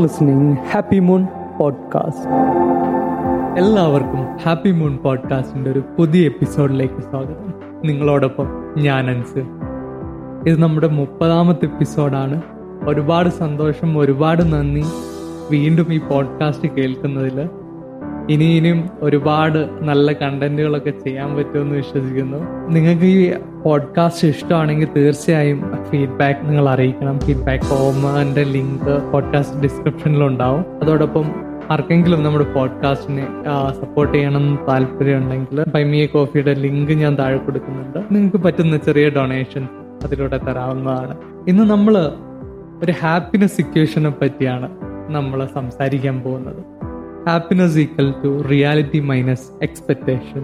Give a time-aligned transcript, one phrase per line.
[0.00, 1.26] listening happy moon
[1.58, 2.30] podcast
[3.58, 7.54] എല്ലാവർക്കും happy moon പോഡ്കാസ്റ്റിന്റെ ഒരു പുതിയ എപ്പിസോഡിലേക്ക് സ്വാഗതം.
[7.84, 8.46] നിങ്ങളോടൊപ്പം
[8.78, 9.38] ഞാൻ അൻസ്.
[10.48, 12.42] ഇത് നമ്മുടെ മുപ്പതാമത്തെ എപ്പിസോഡാണ്
[12.88, 14.84] ഒരുപാട് സന്തോഷം ഒരുപാട് നന്ദി.
[15.50, 17.48] വീണ്ടും ഈ പോഡ്കാസ്റ്റ് കേൾക്കുന്നതിൽ
[18.30, 22.38] ഇനിയും ഒരുപാട് നല്ല കണ്ടന്റുകളൊക്കെ ചെയ്യാൻ പറ്റുമെന്ന് വിശ്വസിക്കുന്നു.
[22.68, 23.34] നിങ്ങൾക്ക് ഈ
[23.64, 27.20] പോഡ്കാസ്റ്റ് ഇഷ്ടമാണെങ്കിൽ തീർച്ചയായും ഫീഡ്ബാക്ക് നിങ്ങൾ അറിയിക്കണം.
[27.20, 30.64] ഫീഡ്ബാക്ക് ഫോമിന്റെ ലിങ്ക് പോഡ്കാസ്റ്റ് ഡിസ്ക്രിപ്ഷനിൽ ഉണ്ടാവും.
[30.82, 31.24] അതോടൊപ്പം
[31.70, 33.26] ആർക്കെങ്കിലും നമ്മുടെ പോഡ്കാസ്റ്റിനെ
[33.80, 37.98] സപ്പോർട്ട് ചെയ്യണം എന്ന് താല്പര്യം ഉണ്ടെങ്കിൽ ബൈമിയ കോഫിയുടെ ലിങ്ക് ഞാൻ താഴെ കൊടുക്കുന്നുണ്ട്.
[37.98, 39.68] നിങ്ങൾക്ക് പറ്റുന്ന ചെറിയ ഡൊണേഷൻ
[40.04, 41.16] അതിലൂടെ തരാവുന്നതാണ്.
[41.48, 41.98] ഇന്ന് നമ്മൾ
[42.84, 44.68] ഒരു ഹാപ്പിനെസ് സിറ്റുവേഷനെ പറ്റിയാണ്
[45.08, 46.79] നമ്മൾ സംസാരിക്കാൻ പോകുന്നത്.
[47.30, 50.42] Happiness equal to reality minus expectation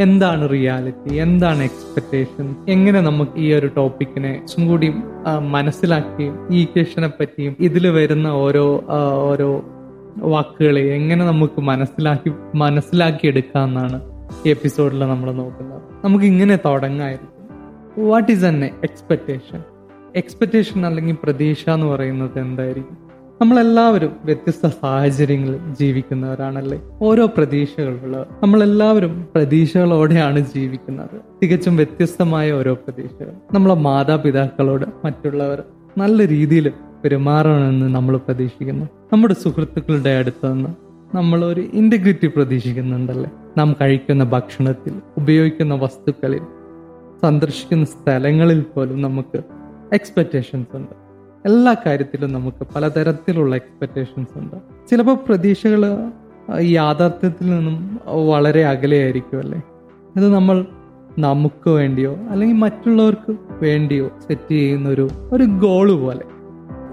[0.00, 4.32] എന്താണ് റിയാലിറ്റി എന്താണ് എക്സ്പെക്ടേഷൻ എങ്ങനെ നമുക്ക് ഈ ഒരു ടോപ്പിക്കിനെ
[4.68, 4.88] കൂടി
[5.38, 8.64] മനസ്സിലാക്കുകയും ഈ ഇക്വേഷനെ പറ്റിയും ഇതിൽ വരുന്ന ഓരോ
[9.30, 9.48] ഓരോ
[10.34, 13.32] വാക്കുകളെ എങ്ങനെ നമുക്ക് മനസ്സിലാക്കി മനസ്സിലാക്കി
[13.64, 13.98] എന്നാണ്
[14.46, 15.82] ഈ എപ്പിസോഡിൽ നമ്മൾ നോക്കുന്നത്.
[16.04, 17.32] നമുക്ക് ഇങ്ങനെ തുടങ്ങായിരുന്നു.
[18.10, 19.62] What is an expectation
[20.16, 22.98] expectation അല്ലെങ്കിൽ പ്രതീക്ഷ എന്ന് പറയുന്നത് എന്തായിരിക്കും?
[23.40, 26.82] നമ്മളെല്ലാവരും വ്യത്യസ്ത സാഹചര്യങ്ങളിൽ ജീവിക്കുന്നവരാണല്ലേ?
[27.02, 31.20] ഓരോ പ്രതീക്ഷകളുള്ളത് നമ്മളെല്ലാവരും പ്രതീക്ഷകളോടെയാണ് ജീവിക്കുന്നത്.
[31.42, 33.32] തികച്ചും വ്യത്യസ്തമായ ഓരോ പ്രതീക്ഷകൾ.
[33.52, 35.62] നമ്മളെ മാതാപിതാക്കളോട് മറ്റുള്ളവർ
[35.98, 36.72] നല്ല രീതിയിൽ
[37.04, 38.86] പെരുമാറണമെന്ന് നമ്മൾ പ്രതീക്ഷിക്കുന്നു.
[39.12, 40.70] നമ്മുടെ സുഹൃത്തുക്കളുടെ അടുത്ത് നിന്ന്
[41.16, 43.30] നമ്മൾ ഒരു ഇന്റഗ്രിറ്റി പ്രതീക്ഷിക്കുന്നുണ്ടല്ലേ?
[43.58, 46.42] നാം കഴിക്കുന്ന ഭക്ഷണത്തിൽ ഉപയോഗിക്കുന്ന വസ്തുക്കളിൽ
[47.22, 49.42] സന്ദർശിക്കുന്ന സ്ഥലങ്ങളിൽ പോലും നമുക്ക്
[49.92, 51.07] എക്സ്പെക്റ്റേഷൻസ് ഉണ്ട്.
[51.48, 54.56] എല്ലാ കാര്യത്തിലും നമുക്ക് പലതരത്തിലുള്ള എക്സ്പെക്റ്റേഷൻസ് ഉണ്ട്.
[54.90, 55.82] ചിലപ്പോൾ പ്രതീക്ഷകൾ
[56.60, 57.76] യാഥാർത്ഥ്യത്തിൽ നിന്നും
[58.30, 59.60] വളരെ അകലെയായിരിക്കും അല്ലേ?
[60.16, 60.66] ഇത് നമ്മൾ
[61.18, 63.32] നമുക്ക് വേണ്ടിയോ അല്ലെങ്കിൽ മറ്റുള്ളവർക്ക്
[63.62, 66.26] വേണ്ടിയോ സെറ്റ് ചെയ്യുന്ന ഒരു ഒരു ഗോൾ പോലെ.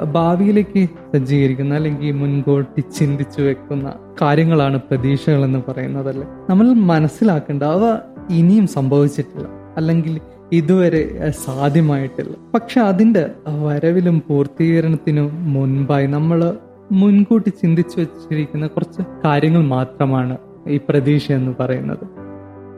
[0.03, 0.81] ഭാവിയിലേക്ക്
[1.13, 7.83] സജ്ജീകരിക്കുന്ന അല്ലെങ്കിൽ മുൻകൂട്ടി ചിന്തിച്ചു വെക്കുന്ന കാര്യങ്ങളാണ് പ്രതീക്ഷകൾ എന്ന് പറയുന്നതല്ലേ നമ്മൾ മനസ്സിലാക്കേണ്ട അവ
[8.29, 9.47] ഇനിയും സംഭവിച്ചിട്ടില്ല.
[9.77, 10.19] അല്ലെങ്കിൽ
[10.53, 12.35] ഇതുവരെ സാധ്യമായിട്ടില്ല.
[12.53, 16.57] പക്ഷെ അതിന്റെ വരവിലും പൂർത്തീകരണത്തിനും മുൻപായി നമ്മൾ
[16.91, 22.05] മുൻകൂട്ടി ചിന്തിച്ചു വച്ചിരിക്കുന്ന കുറച്ച് കാര്യങ്ങൾ മാത്രമാണ് ഈ പ്രതീക്ഷ എന്ന് പറയുന്നത്.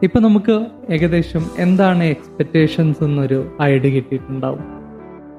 [0.04, 4.64] ഇപ്പൊ നമുക്ക് ഏകദേശം എന്താണ് എക്സ്പെക്ടേഷൻസ് എന്നൊരു ഐഡിയ കിട്ടിയിട്ടുണ്ടാവും.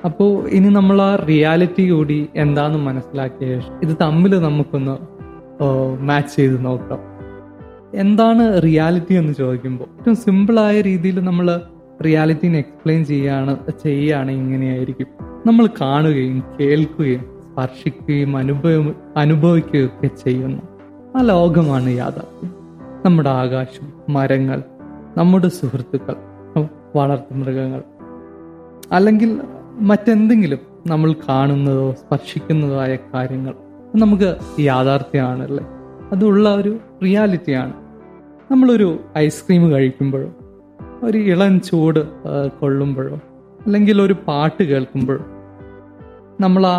[0.05, 4.97] അപ്പോൾ ഇനി നമ്മൾ ആ റിയാലിറ്റി കൂടി എന്താണെന്ന് മനസ്സിലാക്കിയ ഇത് തമ്മിൽ നമുക്കൊന്ന്
[6.01, 6.99] മാച്ച് ചെയ്ത് നോക്കാം.
[7.95, 11.61] എന്താണ് റിയാലിറ്റി എന്ന് ചോദിക്കുമ്പോൾ ഏറ്റവും സിമ്പിളായ രീതിയിൽ നമ്മൾ
[12.05, 15.07] റിയാലിറ്റിനെ എക്സ്പ്ലെയിൻ ചെയ്യാണ് ചെയ്യുകയാണ് ഇങ്ങനെയായിരിക്കും.
[15.47, 20.63] നമ്മൾ കാണുകയും കേൾക്കുകയും സ്പർശിക്കുകയും അനുഭവം അനുഭവിക്കുകയും ഒക്കെ ചെയ്യുന്നു.
[21.17, 22.55] ആ ലോകമാണ് യാഥാർത്ഥ്യം.
[23.05, 24.63] നമ്മുടെ ആകാശം മരങ്ങൾ
[25.17, 26.17] നമ്മുടെ സുഹൃത്തുക്കൾ
[26.97, 27.83] വളർത്തു മൃഗങ്ങൾ.
[28.93, 29.41] അല്ലെങ്കിൽ
[29.81, 33.55] മറ്റെന്തെങ്കിലും നമ്മൾ കാണുന്നതോ സ്പർശിക്കുന്നതോ ആയ കാര്യങ്ങൾ.
[33.97, 35.67] നമുക്ക് യാഥാർത്ഥ്യമാണല്ലേ?
[36.13, 37.73] അതുള്ള ഒരു റിയാലിറ്റിയാണ്.
[38.51, 40.33] നമ്മളൊരു ഐസ്ക്രീം കഴിക്കുമ്പോഴോ
[41.05, 42.01] ഒരു ഇളം ചൂട്
[42.61, 43.17] കൊള്ളുമ്പോഴോ
[43.67, 45.25] അല്ലെങ്കിൽ ഒരു പാട്ട് കേൾക്കുമ്പോഴോ
[46.41, 46.77] നമ്മൾ ആ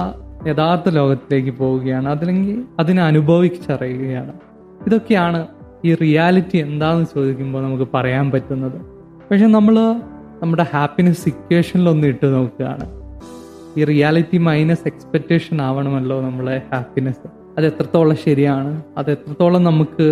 [0.48, 2.10] യഥാർത്ഥ ലോകത്തിലേക്ക് പോവുകയാണ്.
[2.10, 4.34] അതല്ലെങ്കിൽ അതിനെ അനുഭവിച്ചറിയുകയാണ്.
[4.88, 5.48] ഇതൊക്കെയാണ്
[5.86, 8.80] ഈ റിയാലിറ്റി എന്താണെന്ന് ചോദിക്കുമ്പോൾ നമുക്ക് പറയാൻ പറ്റുന്നത്.
[9.30, 9.76] പക്ഷെ നമ്മൾ
[10.42, 12.86] നമ്മുടെ ഹാപ്പിനെസ് സിറ്റുവേഷനിലൊന്ന് ഇട്ട് നോക്കുകയാണ്.
[13.78, 17.28] ഈ റിയാലിറ്റി മൈനസ് എക്സ്പെക്റ്റേഷൻ ആവണമല്ലോ നമ്മളെ ഹാപ്പിനെസ്
[17.58, 18.84] അത് എത്രത്തോളം ശരിയാണ്?
[18.98, 20.08] അത് എത്രത്തോളം നമുക്ക്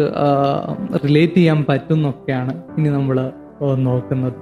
[1.06, 3.18] റിലേറ്റ് ചെയ്യാൻ പറ്റുന്നൊക്കെയാണ് ഇനി നമ്മൾ
[3.62, 4.34] നോക്കുന്നത്.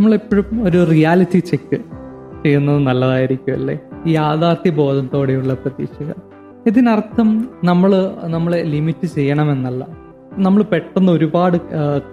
[0.00, 1.76] നമ്മളെപ്പോഴും ഒരു റിയാലിറ്റി ചെക്ക്
[2.42, 3.78] ചെയ്യുന്നത് നല്ലതായിരിക്കും അല്ലേ?
[4.06, 6.14] യാഥാർത്ഥ്യ ബോധത്തോടെയുള്ള പ്രതീക്ഷകൾ.
[6.66, 9.86] ഇതിനർത്ഥം നമ്മൾ നമ്മളെ ലിമിറ്റ് ചെയ്യണമെന്നല്ല.
[10.38, 11.56] നമ്മൾ പെട്ടെന്ന് ഒരുപാട്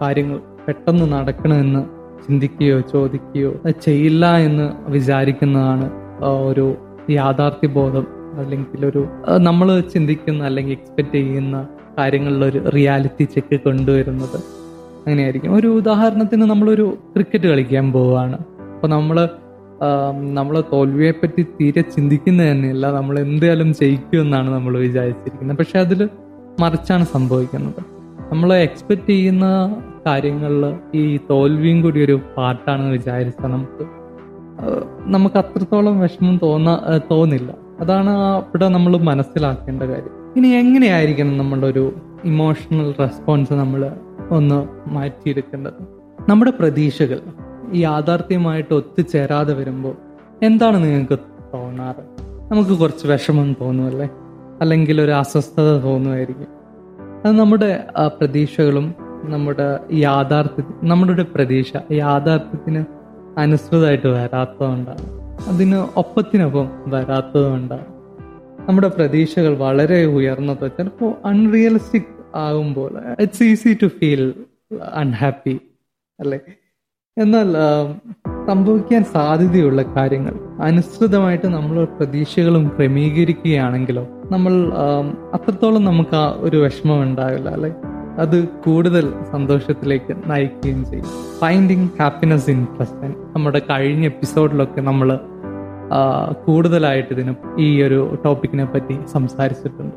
[0.01, 1.81] കാര്യങ്ങൾ പെട്ടെന്ന് നടക്കണമെന്ന്
[2.27, 5.91] ചിന്തിക്കുകയോ ചോദിക്കുകയോ ചെയ്യില്ല എന്ന് വിചാരിക്കുന്നതാണ്
[6.23, 6.75] ഒരു
[7.09, 8.07] യാഥാർത്ഥ്യ ബോധം
[8.39, 11.67] അല്ലെങ്കിൽ ഒരു നമ്മൾ ചിന്തിക്കുന്ന അല്ലെങ്കിൽ എക്സ്പെക്ട് ചെയ്യുന്ന
[11.97, 14.66] കാര്യങ്ങളിലൊരു റിയാലിറ്റി ചെക്ക് കൊണ്ടുവരുന്നത്.
[15.07, 15.55] അങ്ങനെയായിരിക്കും.
[15.55, 18.37] ഒരു ഉദാഹരണത്തിന് നമ്മളൊരു ക്രിക്കറ്റ് കളിക്കാൻ പോവുകയാണ്
[18.73, 19.17] അപ്പോൾ നമ്മൾ
[20.33, 22.85] നമ്മൾ തോൽവിയെ പറ്റി തീരെ ചിന്തിക്കുന്നത് തന്നെയല്ല.
[22.91, 25.57] നമ്മൾ എന്തായാലും ജയിക്കുമെന്നാണ് നമ്മൾ വിചാരിച്ചിരിക്കുന്നത്.
[25.57, 26.09] പക്ഷെ അതിൽ
[26.61, 27.81] മറിച്ചാണ് സംഭവിക്കുന്നത്.
[28.31, 29.45] നമ്മൾ എക്സ്പെക്ട് ചെയ്യുന്ന
[30.07, 30.65] കാര്യങ്ങളിൽ
[30.95, 33.85] ഈ തോൽവിയും കൂടി ഒരു പാർട്ടാണെന്ന് വിചാരിച്ചാൽ നമുക്ക്
[35.05, 37.51] നമുക്ക് അത്രത്തോളം വിഷമം തോന്ന തോന്നില്ല.
[37.79, 40.13] അതാണ് അവിടെ നമ്മൾ മനസ്സിലാക്കേണ്ട കാര്യം.
[40.37, 41.85] ഇനി എങ്ങനെയായിരിക്കണം നമ്മുടെ ഒരു
[42.25, 43.81] ഇമോഷണൽ റെസ്പോൺസ് നമ്മൾ
[44.31, 45.73] ഒന്ന് മാറ്റിയെടുക്കേണ്ടത്.
[46.29, 47.19] നമ്മുടെ പ്രതീക്ഷകൾ
[47.75, 49.95] യാഥാർത്ഥ്യമായിട്ട് ഒത്തുചേരാതെ വരുമ്പോൾ
[50.43, 51.19] എന്താണ് നിങ്ങൾക്ക്
[51.53, 52.21] തോന്നാറ്?
[52.51, 54.09] നമുക്ക് കുറച്ച് വിഷമം തോന്നുമല്ലേ?
[54.61, 56.47] അല്ലെങ്കിൽ ഒരു അസ്വസ്ഥത തോന്നുമായിരിക്കും.
[57.25, 58.93] അത് നമ്മുടെ പ്രതീക്ഷകളും
[59.23, 62.85] നമ്മുടെ യാഥാർത്ഥ്യ നമ്മുടെ പ്രതീക്ഷ യാഥാർത്ഥ്യത്തിന്
[63.37, 65.05] അനുസൃതമായിട്ട് വരാത്തതുകൊണ്ടാണ്.
[65.47, 67.85] അതിന് ഒപ്പത്തിനൊപ്പം വരാത്തതുകൊണ്ടാണ്.
[68.69, 74.33] നമ്മുടെ പ്രതീക്ഷകൾ വളരെ ഉയർന്നത് ചിലപ്പോൾ അൺറിയലിസ്റ്റിക് ആകുമ്പോൾ it's easy to feel
[74.93, 75.55] unhappy
[76.19, 76.39] അല്ലേ?
[77.17, 77.49] എന്നാൽ
[78.47, 84.53] സംഭവിക്കാൻ സാധ്യതയുള്ള കാര്യങ്ങൾ അനുസൃതമായിട്ട് നമ്മൾ പ്രതീക്ഷകളും ക്രമീകരിക്കുകയാണെങ്കിലോ നമ്മൾ
[85.33, 87.71] അത്രത്തോളം നമുക്ക് ആ ഒരു വിഷമം ഉണ്ടാവില്ല അല്ലെ?
[88.23, 91.09] അത് കൂടുതൽ സന്തോഷത്തിലേക്ക് നയിക്കുകയും ചെയ്യും.
[91.39, 95.19] ഫൈൻഡിങ് ഹാപ്പിനെസ് ഇൻ പ്രസന്റ് നമ്മുടെ കഴിഞ്ഞ എപ്പിസോഡിലൊക്കെ നമ്മൾ
[96.45, 99.95] കൂടുതലായിട്ട് ഇതിന് ഈ ഒരു ടോപ്പിക്കിനെ പറ്റി സംസാരിച്ചിട്ടുണ്ട്.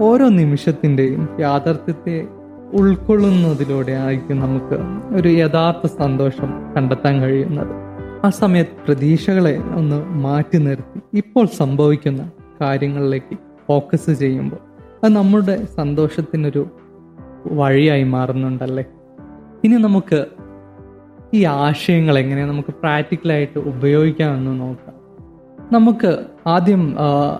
[0.00, 2.26] ഓരോ നിമിഷത്തിന്റെയും യാഥാർത്ഥ്യത്തെ
[2.72, 4.78] ഉൾക്കൊള്ളുന്നതിലൂടെ ആയിരിക്കും നമുക്ക്
[5.16, 7.72] ഒരു യഥാർത്ഥ സന്തോഷം കണ്ടെത്താൻ കഴിയുന്നത്.
[8.26, 11.00] ആ സമയത്ത് പ്രതീക്ഷകളെ ഒന്ന് മാറ്റി നിർത്തി.
[11.14, 12.30] ഇപ്പോൾ സംഭവിക്കുന്ന
[12.60, 14.56] കാര്യങ്ങളിലേക്ക് ഫോക്കസ് ചെയ്യുമ്പോൾ
[15.04, 16.66] അത് നമ്മുടെ സന്തോഷത്തിനൊരു
[17.46, 18.84] വഴിയായി മാറുന്നുണ്ടല്ലേ?
[19.64, 20.26] ഇനി നമുക്ക്
[21.34, 24.94] ഈ ആശയങ്ങൾ എങ്ങനെ നമുക്ക് പ്രാക്ടിക്കലായിട്ട് ഉപയോഗിക്കാമെന്ന് നോക്കാം.
[25.72, 26.96] നമുക്ക് ആദ്യം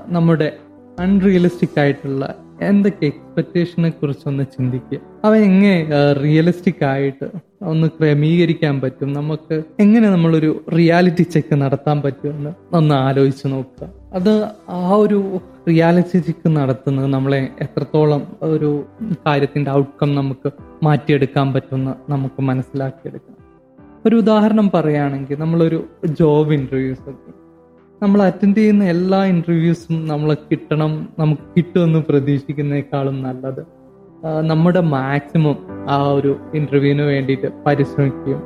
[0.07, 0.57] നമ്മുടെ
[1.01, 4.99] അൺറിയലിസ്റ്റിക് ആയിട്ടുള്ള എന്തൊക്കെ എക്സ്പെക്റ്റേഷനെ കുറിച്ചൊന്ന് ചിന്തിക്കുക.
[5.25, 5.89] അവ എങ്ങനെ
[6.23, 7.31] റിയലിസ്റ്റിക് ആയിട്ട്
[7.63, 9.13] ഒന്ന് ക്രമീകരിക്കാൻ പറ്റും?
[9.13, 13.89] നമുക്ക് എങ്ങനെ നമ്മളൊരു റിയാലിറ്റി ചെക്ക് നടത്താൻ പറ്റുമെന്ന് ഒന്ന് ആലോചിച്ച് നോക്കുക.
[14.13, 18.85] അത് ആ ഒരു റിയാലിറ്റി ചെക്ക് നടത്തുന്നത് നമ്മളെ എത്രത്തോളം ഒരു
[19.27, 20.51] കാര്യത്തിന്റെ ഔട്ട്കം നമുക്ക്
[20.83, 23.37] മാറ്റിയെടുക്കാൻ പറ്റുമെന്ന് നമുക്ക് മനസ്സിലാക്കിയെടുക്കാം.
[24.07, 27.42] ഒരു ഉദാഹരണം പറയുകയാണെങ്കിൽ നമ്മളൊരു ജോബ് ഇന്റർവ്യൂസ് ഒക്കെ
[28.03, 33.63] നമ്മൾ അറ്റൻഡ് ചെയ്യുന്ന എല്ലാ ഇന്റർവ്യൂസും നമ്മൾ കിട്ടണം നമുക്ക് കിട്ടുമെന്ന് പ്രതീക്ഷിക്കുന്നേക്കാളും നല്ലത്.
[34.43, 35.57] നമ്മുടെ മാക്സിമം
[35.89, 38.43] ആ ഒരു ഇന്റർവ്യൂവിന് വേണ്ടിയിട്ട് പരിശ്രമിക്കുകയും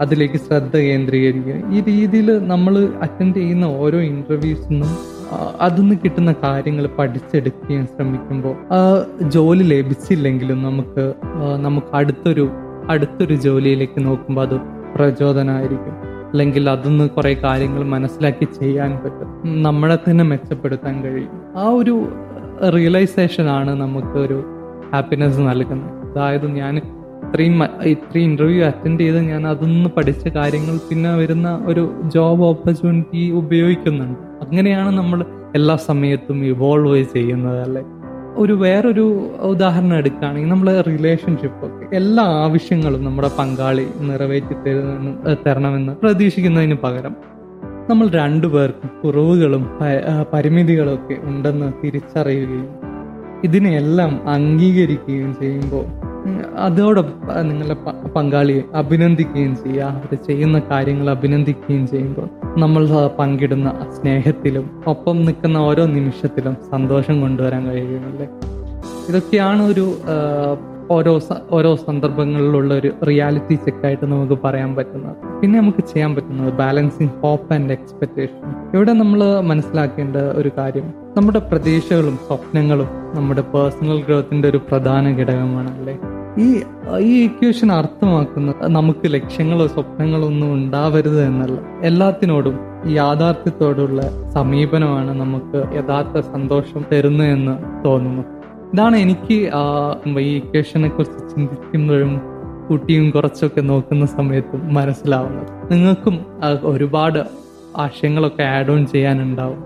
[0.00, 1.74] അതിലേക്ക് ശ്രദ്ധ കേന്ദ്രീകരിക്കുകയും.
[1.74, 4.90] ഈ രീതിയിൽ നമ്മൾ അറ്റൻഡ് ചെയ്യുന്ന ഓരോ ഇന്റർവ്യൂസിനും
[5.60, 8.56] അതിൽ കിട്ടുന്ന കാര്യങ്ങൾ പഠിച്ചെടുക്കുകയും ശ്രമിക്കുമ്പോൾ
[9.28, 11.14] ജോലി ലഭിച്ചില്ലെങ്കിലും നമുക്ക്
[11.56, 12.50] നമുക്ക് അടുത്തൊരു
[12.88, 14.56] അടുത്തൊരു ജോലിയിലേക്ക് നോക്കുമ്പോൾ അത്
[14.96, 19.62] പ്രചോദനമായിരിക്കും അല്ലെങ്കിൽ അതിന്ന് കുറെ കാര്യങ്ങൾ മനസ്സിലാക്കി ചെയ്യാൻ പറ്റും.
[19.62, 21.28] നമ്മളെ തന്നെ മെച്ചപ്പെടുത്താൻ കഴിയും.
[21.56, 22.08] ആ ഒരു
[22.76, 24.44] റിയലൈസേഷൻ ആണ് നമുക്ക് ഒരു
[24.92, 26.18] ഹാപ്പിനെസ് നൽകുന്നത്.
[26.18, 32.42] അതായത് ഞാൻ ഇത്രയും ഇത്രയും ഇന്റർവ്യൂ അറ്റൻഡ് ചെയ്ത് ഞാൻ അതിന്ന് പഠിച്ച കാര്യങ്ങൾ പിന്നെ വരുന്ന ഒരു ജോബ്
[32.42, 34.18] ഓപ്പർച്യൂണിറ്റി ഉപയോഗിക്കുന്നുണ്ട്.
[34.18, 35.24] അങ്ങനെയാണ് നമ്മൾ
[35.54, 37.82] എല്ലാ സമയത്തും ഇവോൾവ് ചെയ്യുന്നത് അല്ലെ?
[38.36, 39.04] ഒരു വേറൊരു
[39.42, 47.14] ഉദാഹരണം എടുക്കുകയാണെങ്കിൽ നമ്മൾ റിലേഷൻഷിപ്പ് ഒക്കെ എല്ലാ ആവശ്യങ്ങളും നമ്മുടെ പങ്കാളി നിറവേറ്റി തരുന്ന തരണമെന്ന് പ്രതീക്ഷിക്കുന്നതിന് പകരം
[47.88, 49.64] നമ്മൾ രണ്ടുപേർക്കും കുറവുകളും
[50.32, 52.68] പരിമിതികളും ഒക്കെ ഉണ്ടെന്ന് തിരിച്ചറിയുകയും
[53.44, 55.84] ഇതിനെയെല്ലാം അംഗീകരിക്കുകയും ചെയ്യുമ്പോൾ
[56.58, 57.76] അതോടൊപ്പം നിങ്ങളുടെ
[58.16, 59.82] പങ്കാളിയെ അഭിനന്ദിക്കുകയും ചെയ്യുക.
[59.82, 62.28] അവർ ചെയ്യുന്ന കാര്യങ്ങൾ അഭിനന്ദിക്കുകയും ചെയ്യുമ്പോൾ
[62.60, 62.86] നമ്മൾ
[63.18, 68.28] പങ്കിടുന്ന സ്നേഹത്തിലും ഒപ്പം നിൽക്കുന്ന ഓരോ നിമിഷത്തിലും സന്തോഷം കൊണ്ടുവരാൻ കഴിയുമല്ലേ
[69.08, 69.86] ഇതൊക്കെയാണ് ഒരു
[70.90, 71.20] ഓരോ
[71.50, 75.16] ഓരോ സന്ദർഭങ്ങളിലുള്ള ഒരു റിയാലിറ്റി ചെക്കായിട്ട് നമുക്ക് പറയാൻ പറ്റുന്നത്.
[75.40, 78.42] പിന്നെ നമുക്ക് ചെയ്യാൻ പറ്റുന്നത് ബാലൻസിങ് ഹോപ്പ് ആൻഡ് എക്സ്പെക്ടേഷൻ
[78.74, 80.86] ഇവിടെ നമ്മൾ മനസ്സിലാക്കേണ്ട ഒരു കാര്യം
[81.16, 85.96] നമ്മുടെ പ്രതീക്ഷകളും സ്വപ്നങ്ങളും നമ്മുടെ പേഴ്സണൽ ഗ്രോത്തിന്റെ ഒരു പ്രധാന ഘടകമാണ് അല്ലേ?
[86.38, 86.62] ഈ
[86.98, 91.60] ഈ ഇക്വേഷൻ അർത്ഥമാക്കുന്നത് നമുക്ക് ലക്ഷ്യങ്ങളോ സ്വപ്നങ്ങളോ ഒന്നും ഉണ്ടാവരുത് എന്നല്ല.
[91.82, 98.22] എല്ലാത്തിനോടും യാഥാർത്ഥ്യത്തോടുള്ള സമീപനമാണ് നമുക്ക് യഥാർത്ഥ സന്തോഷം തരുന്നതെന്ന് തോന്നുന്നു.
[98.74, 99.50] ഇതാണ് എനിക്ക്
[100.18, 102.20] ഈ ഇക്വേഷനെ കുറിച്ച് ചിന്തിക്കുമ്പോഴും
[102.70, 105.72] കുട്ടിയും കുറച്ചൊക്കെ നോക്കുന്ന സമയത്തും മനസ്സിലാവുന്നത്.
[105.72, 106.26] നിങ്ങൾക്കും
[106.62, 107.18] ഒരുപാട്
[107.76, 109.60] ആശയങ്ങളൊക്കെ ആഡ് ഓൺ ചെയ്യാനുണ്ടാവും.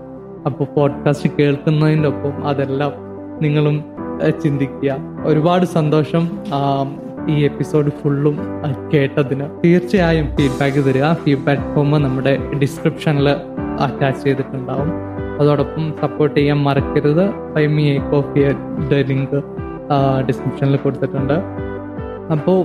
[0.45, 2.91] അപ്പോൾ പോഡ്കാസ്റ്റ് കേൾക്കുന്നതിന്റെ ഒപ്പം അതെല്ലാം
[3.41, 3.83] നിങ്ങളും
[4.29, 4.97] ചിന്തിക്കുക.
[5.25, 6.29] ഒരുപാട് സന്തോഷം
[7.29, 8.37] ഈ എപ്പിസോഡ് ഫുള്ളും
[8.93, 9.45] കേട്ടതിന്.
[9.65, 11.13] തീർച്ചയായും ഫീഡ്ബാക്ക് തരിക.
[11.13, 13.29] ഫീഡ്ബാക്ക് ഫോം നമ്മുടെ ഡിസ്ക്രിപ്ഷനിൽ
[13.79, 14.91] അറ്റാച്ച് ചെയ്തിട്ടുണ്ടാവും.
[15.41, 17.25] അതോടൊപ്പം സപ്പോർട്ട് ചെയ്യാൻ മറക്കരുത്.
[17.53, 19.43] ഫൈമി എ കോഫിയുടെ ലിങ്ക്
[20.27, 21.37] ഡിസ്ക്രിപ്ഷനിൽ കൊടുത്തിട്ടുണ്ട്.
[22.31, 22.59] അപ്പോൾ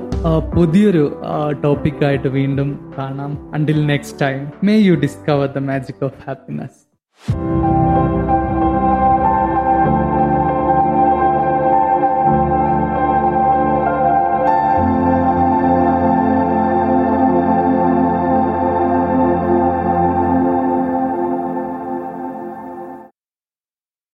[0.57, 1.21] പുതിയൊരു
[1.65, 3.55] ടോപ്പിക്കായിട്ട് വീണ്ടും കാണാം.
[3.55, 6.87] Until next time may you discover the magic of happiness